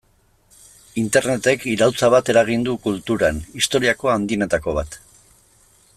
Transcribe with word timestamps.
Internetek 1.01 1.67
iraultza 1.73 2.09
bat 2.15 2.33
eragin 2.35 2.65
du 2.69 2.75
kulturan, 2.87 3.43
historiako 3.61 4.13
handienetako 4.15 4.79
bat. 4.81 4.99